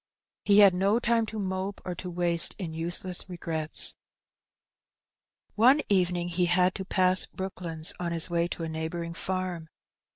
He 0.45 0.57
had 0.61 0.73
no 0.73 0.97
time 0.97 1.27
to 1.27 1.37
mope 1.37 1.79
or 1.85 1.93
to 1.93 2.09
waste 2.09 2.55
in 2.57 2.73
useless 2.73 3.29
regrets. 3.29 3.95
One 5.53 5.81
evening 5.89 6.29
he 6.29 6.45
had 6.45 6.73
to 6.73 6.85
pass 6.85 7.27
Brooklands 7.27 7.93
on 7.99 8.11
his 8.11 8.27
way 8.27 8.47
to 8.47 8.63
a 8.63 8.67
neighbouring 8.67 9.13
farm. 9.13 9.69